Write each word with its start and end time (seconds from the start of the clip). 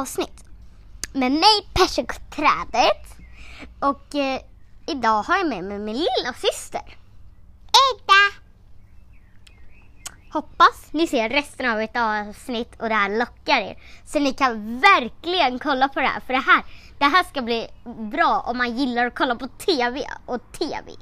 avsnitt. 0.00 0.44
Med 1.12 1.32
mig 1.32 1.68
Persikoträdet. 1.74 3.06
Och 3.80 4.14
eh, 4.14 4.40
idag 4.86 5.22
har 5.22 5.36
jag 5.36 5.48
med 5.48 5.64
mig 5.64 5.78
min 5.78 5.96
lilla 5.96 6.34
syster. 6.34 6.96
Ida! 7.92 8.44
Hoppas 10.32 10.92
ni 10.92 11.06
ser 11.06 11.28
resten 11.28 11.70
av 11.70 11.80
ett 11.80 11.96
avsnitt 11.96 12.80
och 12.80 12.88
det 12.88 12.94
här 12.94 13.18
lockar 13.18 13.60
er. 13.60 13.78
Så 14.06 14.18
ni 14.18 14.32
kan 14.32 14.80
verkligen 14.80 15.58
kolla 15.58 15.88
på 15.88 16.00
det 16.00 16.06
här. 16.06 16.20
För 16.20 16.32
det 16.32 16.40
här, 16.40 16.64
det 16.98 17.04
här 17.04 17.24
ska 17.24 17.42
bli 17.42 17.68
bra 17.84 18.44
om 18.46 18.58
man 18.58 18.76
gillar 18.76 19.06
att 19.06 19.14
kolla 19.14 19.36
på 19.36 19.48
TV 19.48 20.06
och 20.26 20.52
TV, 20.52 20.92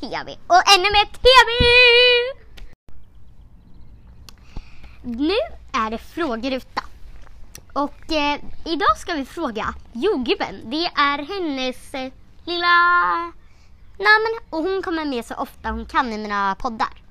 TV 0.00 0.36
och 0.46 0.62
ännu 0.74 0.88
mer 0.92 1.06
TV! 1.06 1.52
Nu 5.02 5.36
är 5.72 5.90
det 5.90 5.98
frågeruta. 5.98 6.82
Och 7.72 8.12
eh, 8.12 8.40
idag 8.64 8.98
ska 8.98 9.14
vi 9.14 9.24
fråga 9.24 9.74
jordgubben. 9.92 10.70
Det 10.70 10.84
är 10.84 11.18
hennes 11.18 11.94
eh, 11.94 12.12
lilla 12.44 12.76
namn 13.98 14.38
och 14.50 14.62
hon 14.62 14.82
kommer 14.82 15.04
med 15.04 15.24
så 15.24 15.34
ofta 15.34 15.70
hon 15.70 15.86
kan 15.86 16.12
i 16.12 16.18
mina 16.18 16.54
poddar. 16.54 17.02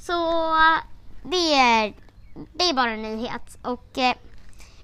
Så 0.00 0.48
eh, 0.54 0.78
det, 1.22 1.54
är, 1.54 1.94
det 2.52 2.64
är 2.64 2.74
bara 2.74 2.90
en 2.90 3.02
nyhet. 3.02 3.58
Och 3.62 3.98
eh, 3.98 4.14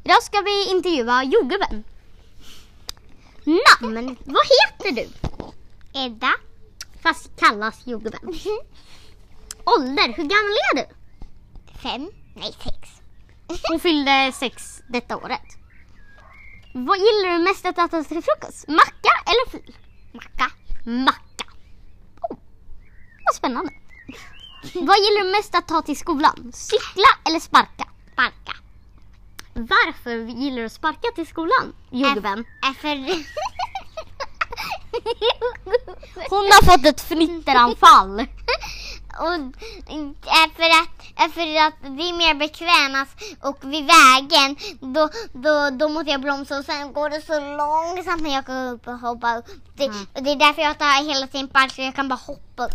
idag 0.04 0.22
ska 0.22 0.40
vi 0.40 0.70
intervjua 0.70 1.24
jordgubben. 1.24 1.84
Namn, 3.44 4.16
vad 4.24 4.42
heter 4.44 4.92
du? 4.92 5.08
Edda. 5.92 6.32
Fast 7.02 7.36
kallas 7.36 7.86
jordgubben. 7.86 8.20
Ålder, 9.64 10.12
hur 10.16 10.24
gammal 10.24 10.56
är 10.72 10.76
du? 10.76 10.84
Fem. 11.82 12.10
Nej, 12.34 12.52
sex. 12.64 13.00
Hon 13.68 13.80
fyllde 13.80 14.32
sex 14.32 14.82
detta 14.88 15.16
året. 15.16 15.42
Vad 16.72 16.98
gillar 16.98 17.32
du 17.32 17.38
mest 17.44 17.66
att 17.66 17.78
äta 17.78 18.04
till 18.04 18.22
frukost? 18.22 18.68
Macka 18.68 19.10
eller 19.26 19.50
fil? 19.50 19.76
Macka. 20.12 20.50
Macka. 20.84 21.44
Oh, 22.30 22.36
vad 23.24 23.34
spännande. 23.34 23.72
Vad 24.74 24.96
gillar 24.98 25.24
du 25.24 25.30
mest 25.30 25.54
att 25.54 25.68
ta 25.68 25.82
till 25.82 25.96
skolan? 25.96 26.52
Cykla 26.54 27.08
eller 27.28 27.40
sparka? 27.40 27.84
Sparka. 28.12 28.56
Varför 29.54 30.10
gillar 30.10 30.56
du 30.56 30.64
att 30.64 30.72
sparka 30.72 31.08
till 31.14 31.26
skolan, 31.26 31.74
jordgubben? 31.90 32.44
För... 32.80 32.88
Hon 36.30 36.44
har 36.52 36.64
fått 36.64 36.86
ett 36.86 37.00
fnitteranfall. 37.00 38.20
Och 39.18 39.34
är 40.26 40.48
för, 40.56 40.70
att, 40.82 41.22
är 41.24 41.28
för 41.28 41.66
att 41.66 41.96
det 41.96 42.02
är 42.08 42.16
mer 42.16 42.34
bekvämast 42.34 43.12
och 43.42 43.58
vid 43.72 43.86
vägen 43.86 44.56
då, 44.94 45.08
då, 45.32 45.70
då 45.70 45.88
måste 45.88 46.10
jag 46.10 46.20
bromsa 46.20 46.58
och 46.58 46.64
sen 46.64 46.92
går 46.92 47.10
det 47.10 47.22
så 47.22 47.40
långsamt 47.40 48.22
när 48.22 48.34
jag 48.34 48.44
går 48.44 48.72
upp 48.72 48.86
och 48.88 48.98
hoppar 48.98 49.38
upp. 49.38 49.46
Det, 49.76 49.84
Mm. 49.84 50.06
och 50.14 50.22
det 50.22 50.30
är 50.30 50.36
därför 50.36 50.62
jag 50.62 50.78
tar 50.78 51.08
hela 51.14 51.26
tiden 51.26 51.48
park 51.48 51.72
så 51.72 51.82
jag 51.82 51.94
kan 51.94 52.08
bara 52.08 52.20
hoppa 52.26 52.64
upp. 52.64 52.72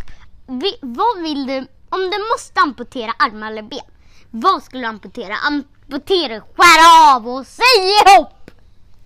Vi, 0.47 0.77
vad 0.81 1.21
vill 1.21 1.45
du, 1.47 1.57
om 1.89 1.99
du 2.11 2.17
måste 2.33 2.59
amputera 2.59 3.11
armar 3.19 3.51
eller 3.51 3.61
ben, 3.61 3.85
vad 4.31 4.63
skulle 4.63 4.81
du 4.83 4.87
amputera? 4.87 5.35
Amputera, 5.35 6.41
skär 6.41 7.15
av 7.15 7.27
och 7.27 7.47
säg 7.47 7.89
ihop! 8.01 8.51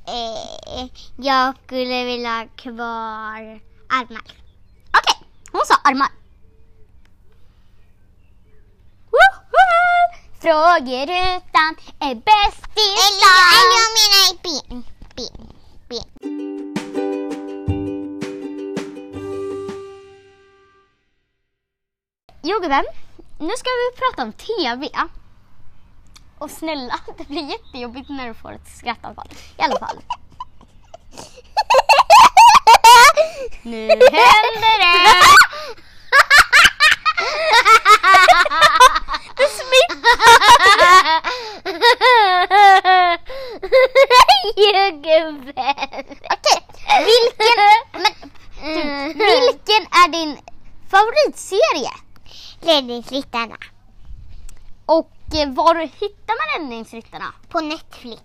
Eh, 0.07 0.89
jag 1.17 1.53
skulle 1.65 2.03
vilja 2.05 2.29
ha 2.29 2.47
kvar 2.55 3.41
armar. 3.89 4.23
Okej, 4.97 5.27
hon 5.51 5.61
sa 5.65 5.75
armar. 5.83 6.07
Woho! 9.53 9.87
Frågerutan 10.41 11.75
är 11.99 12.15
bäst 12.15 12.77
i 12.77 12.87
Eller, 13.05 13.33
eller 13.47 13.59
stan. 13.59 13.73
jag 13.77 13.89
menar 13.97 14.29
ben. 14.43 14.83
Ben. 15.15 15.47
Ben. 15.89 16.09
Jordgubben, 22.41 22.85
nu 23.39 23.53
ska 23.57 23.69
vi 23.69 23.91
prata 23.99 24.23
om 24.23 24.33
TV. 24.33 24.89
Och 26.39 26.51
snälla, 26.51 26.99
det 27.17 27.27
blir 27.27 27.49
jättejobbigt 27.49 28.09
när 28.09 28.27
du 28.27 28.33
får 28.33 28.51
ett 28.53 28.77
skrattanfall. 28.79 29.27
I 29.57 29.61
alla 29.61 29.79
fall. 29.79 29.97
Nu 33.63 33.87
händer 33.87 34.79
det! 34.79 35.21
Det 39.37 39.49
smittar! 39.49 41.21
Jordgubben. 44.55 45.75
Okej, 46.33 46.61
vilken, 47.05 47.59
men, 47.91 48.13
du, 48.73 49.13
vilken 49.13 49.83
är 49.91 50.07
din 50.11 50.37
favoritserie? 51.47 51.91
Räddningsryttarna. 52.61 53.57
Och 54.85 55.11
eh, 55.35 55.49
var 55.49 55.75
hittar 55.75 56.35
man 56.37 56.61
Räddningsryttarna? 56.61 57.33
På 57.49 57.59
Netflix. 57.59 58.21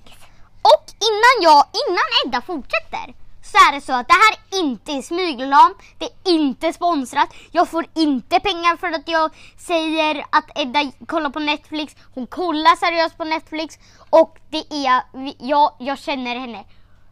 Och 0.63 0.85
innan 1.09 1.43
jag, 1.43 1.65
innan 1.89 2.05
Edda 2.27 2.41
fortsätter 2.41 3.15
så 3.45 3.59
är 3.59 3.73
det 3.73 3.81
så 3.81 3.93
att 3.93 4.09
det 4.09 4.15
här 4.15 4.61
inte 4.61 4.93
är 4.93 5.03
smygreklam, 5.03 5.75
det 5.99 6.05
är 6.05 6.35
inte 6.35 6.73
sponsrat, 6.73 7.35
jag 7.51 7.69
får 7.69 7.87
inte 7.95 8.41
pengar 8.41 8.77
för 8.77 8.87
att 8.87 9.09
jag 9.09 9.31
säger 9.59 10.25
att 10.31 10.59
Edda 10.59 10.93
kollar 11.07 11.31
på 11.31 11.39
Netflix, 11.39 11.97
hon 12.15 12.27
kollar 12.27 12.77
seriöst 12.77 13.17
på 13.17 13.25
Netflix 13.25 13.79
och 14.11 14.39
det 14.51 14.87
är, 14.87 15.03
jag, 15.39 15.73
jag 15.79 15.99
känner 15.99 16.37
henne, 16.39 16.65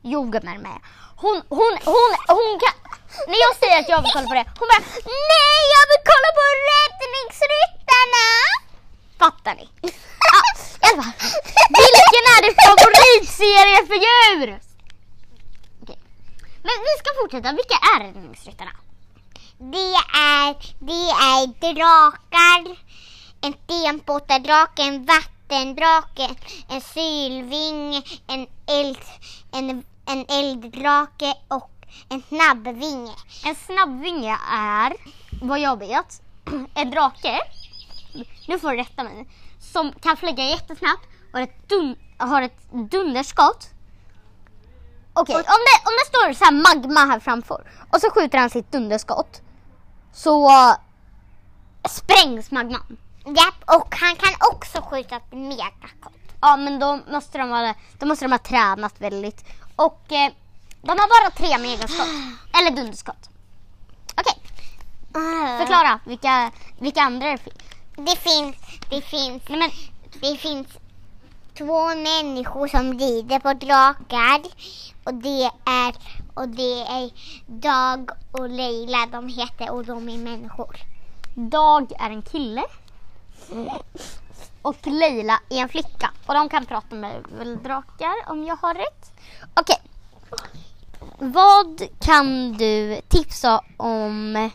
jordgubben 0.02 0.62
med. 0.62 0.78
Hon, 1.16 1.42
hon, 1.48 1.74
hon, 1.84 2.12
hon 2.28 2.60
kan, 2.62 2.74
när 3.30 3.40
jag 3.46 3.54
säger 3.60 3.78
att 3.80 3.88
jag 3.88 4.02
vill 4.02 4.12
kolla 4.14 4.28
på 4.28 4.34
det, 4.34 4.46
hon 4.58 4.68
bara 4.72 4.82
NEJ 5.30 5.60
jag 5.76 5.84
vill 5.90 6.02
kolla 6.12 6.30
på 6.38 6.44
Räddningsryttarna! 6.70 8.26
Fattar 9.18 9.54
ni? 9.54 9.68
Ja, 10.32 10.40
i 10.82 10.92
alla 10.92 11.02
fall. 11.02 11.12
Vilken 11.82 12.24
är 12.32 12.40
din 12.44 12.56
favoritserie 12.68 13.86
för 13.90 13.98
djur? 14.06 14.48
Okay. 15.82 15.96
Men 16.66 16.76
vi 16.86 16.92
ska 16.98 17.08
fortsätta. 17.20 17.52
Vilka 17.52 17.78
är 17.92 18.00
Räddningsryttarna? 18.04 18.70
Det 19.58 19.94
är, 20.18 20.54
det 20.78 21.10
är 21.30 21.74
drakar. 21.74 22.76
En 23.40 23.54
stenbåtardrake, 23.64 24.82
en 24.82 25.06
vattendrake, 25.06 26.28
en 26.68 26.80
sylvinge, 26.80 28.02
en, 28.26 28.46
eld, 28.66 28.98
en, 29.52 29.84
en 30.12 30.24
elddrake 30.28 31.34
och 31.48 31.70
en 32.08 32.22
snabbvinge. 32.28 33.14
En 33.44 33.54
snabbvinge 33.54 34.36
är, 34.52 34.96
vad 35.42 35.60
jag 35.60 35.78
vet, 35.78 36.22
en 36.74 36.90
drake. 36.90 37.40
Nu 38.48 38.58
får 38.58 38.70
du 38.70 38.76
rätta 38.76 39.02
mig. 39.02 39.28
Som 39.72 39.92
kan 39.92 40.16
flyga 40.16 40.44
jättesnabbt 40.44 41.06
och 41.32 41.38
har 41.38 41.42
ett, 41.42 41.68
dun, 41.68 41.96
har 42.18 42.42
ett 42.42 42.70
dunderskott. 42.72 43.68
Okej, 45.12 45.34
om, 45.36 45.42
det, 45.42 45.88
om 45.88 45.94
det 45.98 46.06
står 46.06 46.32
så 46.32 46.44
här 46.44 46.52
magma 46.52 47.00
här 47.00 47.20
framför 47.20 47.70
och 47.92 48.00
så 48.00 48.10
skjuter 48.10 48.38
han 48.38 48.50
sitt 48.50 48.72
dunderskott 48.72 49.42
så 50.12 50.50
sprängs 51.88 52.50
magman. 52.50 52.96
Japp, 53.24 53.78
och 53.78 53.94
han 53.94 54.16
kan 54.16 54.34
också 54.52 54.82
skjuta 54.82 55.16
ett 55.16 55.32
megakott. 55.32 56.19
Ja 56.40 56.56
men 56.56 56.78
då 56.78 56.98
måste 57.08 57.38
de, 57.38 57.50
vara, 57.50 57.74
då 57.98 58.06
måste 58.06 58.24
de 58.24 58.32
ha 58.32 58.38
tränat 58.38 59.00
väldigt. 59.00 59.44
Och 59.76 60.12
eh, 60.12 60.32
de 60.82 60.88
har 60.90 61.22
bara 61.22 61.30
tre 61.30 61.58
megaskott. 61.58 62.08
Eller 62.60 62.70
dunderskott. 62.70 63.30
Okej, 64.16 64.42
förklara 65.58 66.00
vilka, 66.06 66.50
vilka 66.78 67.00
andra 67.00 67.28
det 67.28 67.38
finns. 67.38 67.56
Det 67.96 68.16
finns, 68.16 68.56
det 68.90 69.02
finns, 69.02 69.42
Nej, 69.48 69.58
men, 69.58 69.70
det 70.20 70.36
finns 70.36 70.66
två 71.58 71.88
människor 71.88 72.68
som 72.68 72.98
rider 72.98 73.38
på 73.38 73.52
drakar. 73.52 74.42
Och 75.04 75.14
det 75.14 75.50
är, 75.64 75.94
och 76.34 76.48
det 76.48 76.80
är 76.80 77.10
Dag 77.46 78.10
och 78.32 78.48
Leila 78.48 79.06
de 79.06 79.28
heter 79.28 79.70
och 79.70 79.84
de 79.84 80.08
är 80.08 80.18
människor. 80.18 80.76
Dag 81.34 81.92
är 81.98 82.10
en 82.10 82.22
kille. 82.22 82.64
Och 84.62 84.86
Leila 84.86 85.40
är 85.48 85.56
en 85.56 85.68
flicka. 85.68 86.10
Och 86.26 86.34
de 86.34 86.48
kan 86.48 86.66
prata 86.66 86.94
med 86.94 87.22
drakar 87.62 88.14
om 88.26 88.44
jag 88.44 88.56
har 88.56 88.74
rätt. 88.74 89.12
Okej. 89.54 89.80
Vad 91.18 91.82
kan 92.00 92.52
du 92.52 93.00
tipsa 93.08 93.60
om 93.76 94.50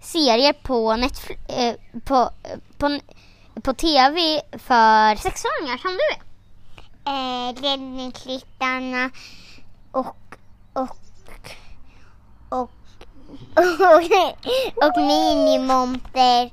serier 0.00 0.52
på, 0.52 0.96
Netflix, 0.96 1.42
eh, 1.48 1.74
på, 2.04 2.30
på, 2.78 2.98
på 3.62 3.74
TV 3.74 4.40
för 4.52 5.16
sexåringar 5.16 5.78
som 5.78 5.90
du 5.90 6.14
är? 6.14 6.28
Eh, 7.08 7.54
Räddningsryttarna 7.62 9.10
och, 9.90 10.16
och, 10.72 10.96
och, 12.48 12.70
och, 13.88 14.86
och 14.86 15.02
Minimonter. 15.02 16.50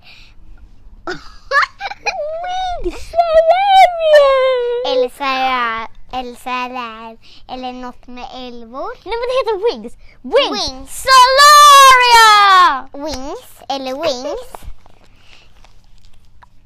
Elsa, 4.87 5.87
Elsa 6.11 6.49
eller, 6.49 7.17
eller 7.47 7.71
något 7.73 8.07
med 8.07 8.25
älvor. 8.33 8.91
Nej 9.05 9.15
men 9.19 9.27
det 9.29 9.35
heter 9.39 9.57
Wings. 9.71 9.93
Wings. 10.21 10.69
Wings. 10.69 11.05
Solaria! 11.05 12.87
Wings 12.93 13.61
eller 13.69 13.93
Wings. 14.03 14.51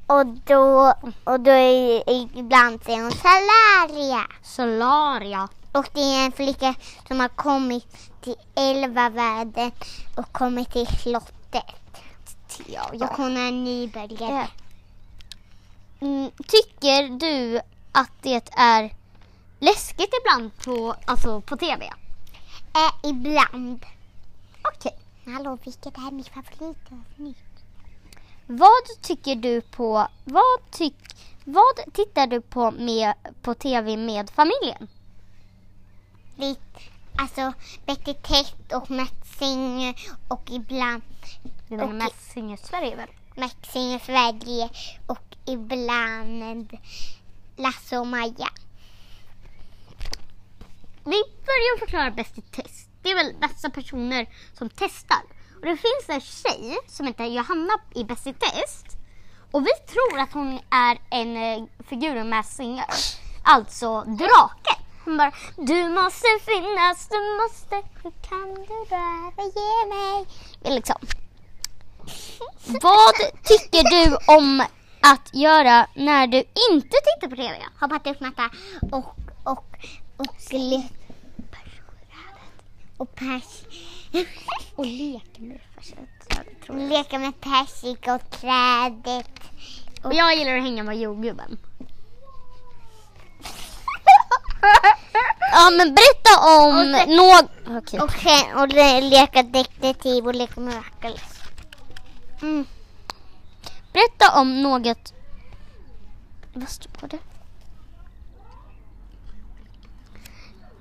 Och 0.06 0.26
då, 0.26 0.94
och 1.24 1.40
då 1.40 1.50
är, 1.50 2.10
ibland 2.38 2.84
säger 2.84 3.02
hon 3.02 3.12
Salaria. 3.12 4.26
Solaria. 4.42 5.48
Och 5.72 5.86
det 5.92 6.00
är 6.00 6.24
en 6.24 6.32
flicka 6.32 6.74
som 7.08 7.20
har 7.20 7.28
kommit 7.28 7.86
till 8.20 8.36
elva 8.56 9.08
världen 9.08 9.72
och 10.16 10.32
kommit 10.32 10.72
till 10.72 10.86
slottet. 10.86 11.64
Ja, 12.66 12.88
Och 12.88 12.96
ja. 12.96 13.08
hon 13.16 13.36
är 13.36 13.52
nybörjare. 13.52 14.48
Mm, 16.00 16.30
tycker 16.30 17.18
du 17.18 17.60
att 17.92 18.12
det 18.22 18.50
är 18.52 18.94
läskigt 19.58 20.14
ibland 20.20 20.56
på, 20.64 20.94
alltså 21.06 21.40
på 21.40 21.56
TV? 21.56 21.84
Äh, 22.74 23.10
ibland. 23.10 23.86
Okej. 24.74 24.98
Hallå, 25.24 25.58
vilket 25.64 25.86
är 25.86 26.10
mitt 26.10 26.28
favoritavsnitt? 26.28 27.36
Vad 28.46 29.02
tycker 29.02 29.36
du 29.36 29.60
på, 29.60 30.08
vad, 30.24 30.70
tyck, 30.70 30.96
vad 31.44 31.94
tittar 31.94 32.26
du 32.26 32.40
på 32.40 32.70
med, 32.70 33.14
på 33.42 33.54
TV 33.54 33.96
med 33.96 34.30
familjen? 34.30 34.88
Lite, 36.36 36.80
alltså 37.18 37.52
Betty 37.86 38.14
Tätt 38.14 38.72
och 38.72 38.90
Mats 38.90 39.38
Singer 39.38 39.94
och 40.28 40.50
ibland 40.50 41.02
Det 41.68 41.74
är 41.74 41.86
mest 41.86 42.32
Singer 42.32 42.56
Sverige 42.56 42.96
väl? 42.96 43.08
Mats 43.36 43.54
Sverige 44.06 44.70
och 45.06 45.36
ibland 45.46 46.76
Lasse 47.56 47.98
och 47.98 48.06
Maja. 48.06 48.48
Vi 51.04 51.22
börjar 51.46 51.78
förklara 51.78 52.10
Bäst 52.10 52.38
i 52.38 52.42
test. 52.42 52.88
Det 53.02 53.10
är 53.10 53.14
väl 53.14 53.34
bästa 53.40 53.70
personer 53.70 54.28
som 54.58 54.68
testar. 54.68 55.22
Och 55.56 55.66
det 55.66 55.76
finns 55.76 56.08
en 56.08 56.20
tjej 56.20 56.78
som 56.86 57.06
heter 57.06 57.24
Johanna 57.24 57.72
i 57.94 58.04
Bäst 58.04 58.26
i 58.26 58.32
test. 58.32 58.86
Och 59.50 59.66
vi 59.66 59.70
tror 59.92 60.20
att 60.20 60.32
hon 60.32 60.60
är 60.70 60.98
en 61.10 61.36
eh, 61.36 61.66
figur 61.88 62.24
med 62.24 62.46
Singer. 62.46 62.84
Alltså 63.44 64.00
draken. 64.00 64.84
Hon 65.04 65.16
bara, 65.16 65.32
du 65.56 65.88
måste 65.88 66.26
finnas, 66.44 67.08
du 67.08 67.36
måste, 67.42 67.74
hur 68.02 68.12
kan 68.28 68.54
du 68.54 68.94
röra 68.94 69.44
ge 69.54 69.88
mig? 69.94 70.26
Liksom. 70.76 70.96
Vad 72.66 73.14
tycker 73.44 73.82
du 73.90 74.16
om 74.26 74.60
att 75.00 75.34
göra 75.34 75.86
när 75.94 76.26
du 76.26 76.38
inte 76.70 76.88
tittar 76.88 77.28
på 77.28 77.36
TV? 77.36 77.56
Hoppat 77.80 78.06
upp 78.06 78.20
matta 78.20 78.50
och 78.92 79.16
och 79.44 79.64
och 80.16 80.36
le, 80.50 80.82
och 82.96 83.14
pers 83.14 83.44
Och 84.76 84.86
leka 84.86 85.40
med 85.42 85.60
det 85.88 86.72
leka 86.72 87.18
med 87.18 87.40
persika 87.40 88.14
och 88.14 88.30
trädet. 88.30 89.30
Och 90.02 90.14
jag 90.14 90.36
gillar 90.36 90.56
att 90.56 90.62
hänga 90.62 90.82
med 90.82 90.98
jordgubben. 90.98 91.58
ja 95.52 95.70
men 95.70 95.94
berätta 95.94 96.40
om 96.40 96.92
något... 97.16 98.02
Och 98.02 98.12
sen 98.12 98.56
och 98.56 98.68
le, 98.68 99.00
leka 99.00 99.42
detektiv 99.42 100.26
och 100.26 100.34
leka 100.34 100.60
med 100.60 100.74
Miraculous. 100.74 101.39
Mm. 102.42 102.66
Berätta 103.92 104.40
om 104.40 104.62
något... 104.62 105.12
Vad 106.54 106.68
står 106.68 107.08
det? 107.08 107.18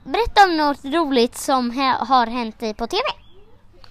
Berätta 0.03 0.43
om 0.43 0.57
något 0.57 0.85
roligt 0.85 1.37
som 1.37 1.71
har 2.07 2.27
hänt 2.27 2.59
dig 2.59 2.73
på 2.73 2.87
TV. 2.87 3.03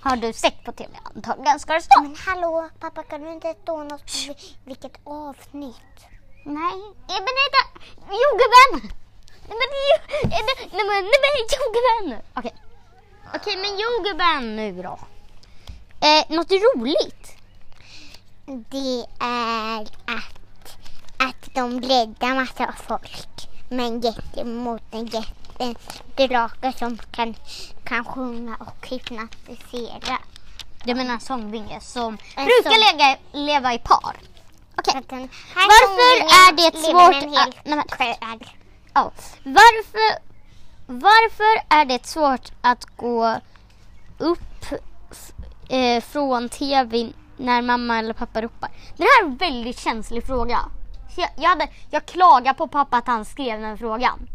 Har 0.00 0.16
du 0.16 0.32
sett 0.32 0.64
på 0.64 0.72
TV? 0.72 0.90
Antagligen 1.14 1.60
ska 1.60 1.72
det 1.72 1.82
stå. 1.82 2.02
Men 2.02 2.16
hallå 2.26 2.68
pappa 2.80 3.02
kan 3.02 3.22
du 3.22 3.32
inte 3.32 3.54
stå 3.62 3.84
något 3.84 4.14
vi- 4.28 4.56
vilket 4.64 4.98
avsnitt? 5.04 5.98
Nej, 6.44 6.78
men 7.08 7.34
vänta! 7.40 7.62
Jordgubben! 8.22 8.90
Nej, 9.48 9.58
men- 9.60 10.68
nej 10.72 10.84
men, 10.88 11.04
nej 11.04 11.18
men 11.24 11.32
jordgubben! 11.52 12.22
Okej. 12.34 12.54
Okej 13.34 13.56
men 13.56 13.78
jordgubben 13.78 14.56
nu 14.56 14.82
då. 14.82 14.98
Eh, 16.06 16.36
något 16.36 16.50
roligt? 16.50 17.36
Det 18.48 19.04
är 19.20 19.80
att, 20.06 20.76
att 21.18 21.54
de 21.54 21.80
räddar 21.80 22.34
massa 22.34 22.74
folk 22.86 23.48
med 23.68 23.86
en 23.86 24.00
jätte 24.00 24.44
mot 24.44 24.82
en 24.90 25.06
jättedrake 25.06 26.72
som 26.78 26.98
kan, 27.10 27.34
kan 27.84 28.04
sjunga 28.04 28.56
och 28.60 28.88
hypnotisera. 28.88 30.18
Du 30.84 30.94
menar 30.94 31.18
sångvinge 31.18 31.80
som 31.80 32.18
En 32.36 32.44
brukar 32.44 32.70
sång- 32.70 32.98
lega, 32.98 33.16
leva 33.32 33.74
i 33.74 33.78
par. 33.78 34.16
Okej. 34.76 34.94
Här 35.54 35.68
Varför 35.68 36.24
är 36.24 36.52
det 36.56 36.78
svårt 36.78 37.38
att- 37.38 37.64
nej, 37.64 37.76
men-. 37.76 38.48
Ja. 38.94 39.12
Varför, 39.44 40.18
varför 40.86 41.62
är 41.80 41.84
det 41.84 42.06
svårt 42.06 42.52
att 42.60 42.84
gå 42.96 43.40
upp 44.18 44.64
eh, 45.68 46.00
från 46.02 46.48
TV 46.48 47.12
när 47.38 47.62
mamma 47.62 47.98
eller 47.98 48.14
pappa 48.14 48.42
ropar? 48.42 48.70
Det 48.96 49.02
här 49.02 49.22
är 49.22 49.26
en 49.26 49.36
väldigt 49.36 49.78
känslig 49.78 50.26
fråga. 50.26 50.58
Jag, 51.16 51.30
jag, 51.36 51.48
hade, 51.48 51.68
jag 51.90 52.06
klagar 52.06 52.54
på 52.54 52.68
pappa 52.68 52.96
att 52.96 53.06
han 53.06 53.24
skrev 53.24 53.60
den 53.60 53.78
frågan. 53.78 54.28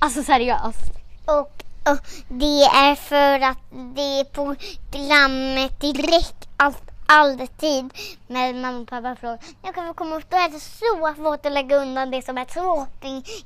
Alltså 0.00 0.22
seriöst. 0.22 0.92
Och, 1.26 1.64
och 1.90 1.98
det 2.28 2.62
är 2.62 2.94
för 2.94 3.40
att 3.40 3.58
det 3.70 4.20
är 4.20 4.24
programmet 4.24 5.80
direkt 5.80 6.48
allt, 6.56 6.82
alltid 7.06 7.90
när 8.26 8.54
mamma 8.54 8.78
och 8.78 8.88
pappa 8.88 9.16
frågar 9.16 9.38
när 9.62 9.72
kan 9.72 9.86
vi 9.86 9.94
komma 9.94 10.16
upp? 10.16 10.30
Då 10.30 10.36
är 10.36 10.48
det 10.48 10.60
så 10.60 11.14
svårt 11.16 11.46
att 11.46 11.52
lägga 11.52 11.76
undan 11.76 12.10
det 12.10 12.22
som 12.22 12.38
är 12.38 12.46
så 12.54 12.86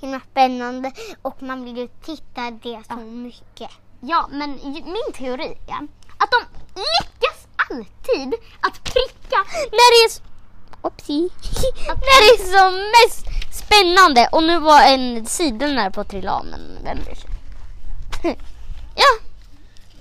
himla 0.01 0.21
spännande 0.31 0.93
och 1.23 1.43
man 1.43 1.65
vill 1.65 1.77
ju 1.77 1.89
titta 1.89 2.51
det 2.51 2.83
så 2.89 2.97
mycket. 2.97 3.71
Ja, 4.01 4.29
men 4.31 4.51
min 4.65 5.13
teori 5.15 5.59
är 5.69 5.89
att 6.19 6.31
de 6.31 6.45
alltid 7.71 8.35
att 8.61 8.85
pricka 8.85 9.39
när 9.73 9.91
det 9.93 10.15
är, 10.15 10.23
Oopsie. 10.83 11.23
när 11.87 12.21
det 12.23 12.43
är 12.43 12.59
som 12.59 12.75
mest 12.97 13.27
spännande. 13.65 14.29
Och 14.33 14.43
nu 14.43 14.59
var 14.59 14.83
en 14.83 15.27
sidan 15.27 15.75
där 15.75 15.91
på 15.91 16.01
att 16.01 16.09
trilla 16.09 16.33
av, 16.33 16.45
men 16.47 16.79
vem 16.85 16.99
bryr 17.05 17.15
sig? 17.15 17.31
ja, 18.95 19.27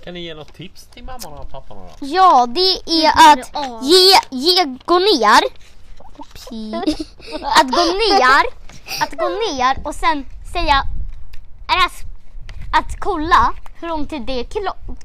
Kan 0.04 0.14
ni 0.14 0.20
ge 0.20 0.34
något 0.34 0.54
tips 0.54 0.86
till 0.86 1.04
mamman 1.04 1.32
och 1.38 1.50
pappan 1.50 1.76
då? 1.76 2.06
ja, 2.06 2.46
det 2.46 2.90
är 2.90 3.32
att 3.32 3.52
ge, 3.82 4.36
ge, 4.38 4.64
gå 4.84 4.98
ner. 4.98 5.40
Oopsie. 6.18 6.76
att 7.42 7.70
gå 7.70 7.84
ner, 7.84 8.44
att 9.02 9.12
gå 9.18 9.28
ner 9.28 9.86
och 9.86 9.94
sen 9.94 10.26
säga, 10.52 10.82
är 11.68 11.74
det 11.76 11.80
här 11.82 11.90
att 12.72 13.00
kolla 13.00 13.52
hur 13.80 13.88
lång 13.88 14.06
tid 14.06 14.22
det 14.22 14.40
är 14.40 14.44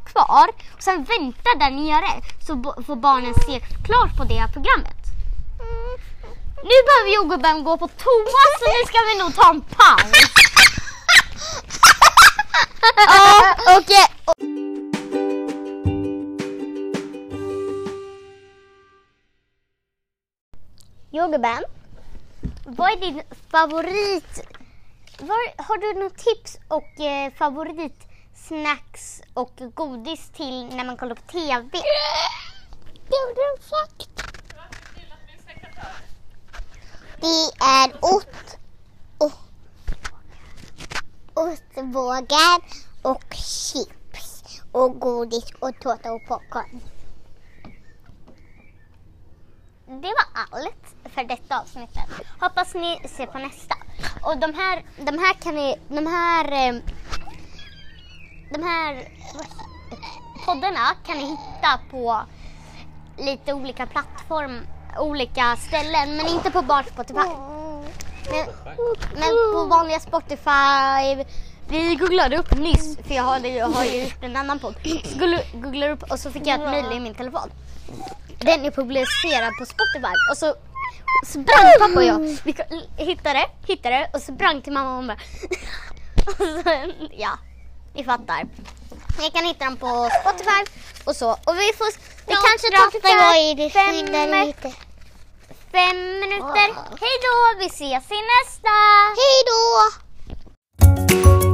kvar 0.05 0.47
och 0.73 0.83
sen 0.83 1.03
vänta 1.03 1.49
där 1.59 1.71
nere 1.71 2.21
så 2.47 2.83
får 2.85 2.95
barnen 2.95 3.33
se 3.33 3.59
klart 3.85 4.17
på 4.17 4.23
det 4.23 4.53
programmet. 4.53 5.01
Nu 6.63 6.77
behöver 6.87 7.15
jordgubben 7.15 7.63
gå 7.63 7.77
på 7.77 7.87
toa 7.87 8.43
så 8.59 8.65
nu 8.65 8.81
ska 8.87 8.99
vi 9.13 9.23
nog 9.23 9.35
ta 9.35 9.49
en 9.49 9.61
paus. 9.61 10.11
Ja, 12.95 13.55
okej. 13.77 14.07
Jordgubben, 21.11 21.63
vad 22.65 22.91
är 22.91 22.97
din 22.97 23.21
favorit? 23.51 24.60
Var, 25.21 25.63
har 25.63 25.77
du 25.77 25.99
något 25.99 26.17
tips 26.17 26.57
och 26.67 26.99
eh, 26.99 27.31
favoritsnacks 27.33 29.21
och 29.33 29.61
godis 29.73 30.29
till 30.29 30.65
när 30.75 30.85
man 30.85 30.97
kollar 30.97 31.15
på 31.15 31.21
TV? 31.21 31.69
Det 37.19 37.63
är 37.65 37.91
ost 38.01 38.57
och 39.17 39.31
ostbågar 41.33 42.61
och 43.01 43.33
chips 43.33 44.61
och 44.71 44.99
godis 44.99 45.51
och 45.59 45.79
tårta 45.81 46.11
och 46.11 46.27
popcorn. 46.27 46.81
Det 49.85 50.13
var 50.17 50.27
allt 50.33 51.13
för 51.13 51.23
detta 51.23 51.59
avsnittet. 51.59 52.09
Hoppas 52.39 52.73
ni 52.73 53.07
ser 53.07 53.25
på 53.25 53.37
nästa. 53.37 53.75
Och 54.23 54.37
de 54.37 54.53
här, 54.53 54.83
de 54.97 55.17
här 55.19 55.33
kan 55.33 55.55
ni, 55.55 55.75
de 55.89 56.07
här, 56.07 56.45
eh, 56.51 56.75
de 58.53 58.63
här 58.63 59.07
poddarna 60.45 60.95
kan 61.05 61.17
ni 61.17 61.23
hitta 61.25 61.79
på 61.91 62.21
lite 63.17 63.53
olika 63.53 63.85
plattform, 63.85 64.59
olika 64.99 65.55
ställen, 65.57 66.17
men 66.17 66.27
inte 66.27 66.51
på 66.51 66.61
bara 66.61 66.83
Spotify. 66.83 67.13
Men, 68.31 68.45
men 69.13 69.29
på 69.53 69.65
vanliga 69.65 69.99
Spotify. 69.99 71.25
Vi 71.69 71.95
googlade 71.95 72.37
upp 72.37 72.51
nyss, 72.57 72.97
för 72.97 73.13
jag 73.13 73.23
har, 73.23 73.39
jag 73.39 73.67
har 73.67 73.83
ju 73.85 74.03
gjort 74.03 74.23
en 74.23 74.35
annan 74.35 74.59
podd. 74.59 74.75
Så 74.83 75.19
googlade- 75.19 75.45
googlade 75.53 75.91
upp 75.93 76.11
och 76.11 76.19
så 76.19 76.31
fick 76.31 76.47
jag 76.47 76.55
ett 76.63 76.69
mejl 76.69 76.97
i 76.97 76.99
min 76.99 77.13
telefon. 77.15 77.51
Den 78.39 78.65
är 78.65 78.71
publicerad 78.71 79.51
på 79.59 79.65
Spotify 79.65 80.13
och 80.31 80.37
så 80.37 80.55
sprang 81.25 81.71
pappa 81.79 81.99
och 81.99 82.03
jag. 82.03 82.19
Vi 82.43 82.55
hittade, 83.03 83.49
hittade 83.67 84.09
och 84.13 84.21
sprang 84.21 84.61
till 84.61 84.73
mamma 84.73 84.89
och 84.89 84.95
hon 84.95 85.07
bara... 85.07 85.17
Och 86.27 86.33
så, 86.35 86.91
ja, 87.11 87.37
ni 87.93 88.03
fattar. 88.03 88.47
Ni 89.19 89.29
kan 89.31 89.45
hitta 89.45 89.65
den 89.65 89.77
på 89.77 90.09
Spotify 90.21 90.65
och 91.03 91.15
så. 91.15 91.31
Och 91.31 91.55
vi 91.55 91.71
får, 91.77 91.87
det 92.25 92.33
kanske 92.47 92.67
tar 92.71 92.91
fem, 93.01 93.17
fem 95.71 96.19
minuter. 96.19 96.67
Hej 97.01 97.15
då, 97.25 97.59
vi 97.59 97.65
ses 97.65 98.11
i 98.11 98.21
nästa! 98.31 98.75
Hej 99.21 99.37
då! 99.51 101.50